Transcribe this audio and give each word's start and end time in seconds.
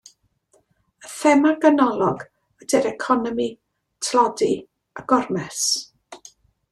Y 1.07 1.09
thema 1.15 1.51
ganolog 1.65 2.23
ydy'r 2.67 2.89
economi, 2.93 3.47
tlodi 4.09 4.51
a 5.01 5.05
gormes. 5.13 5.63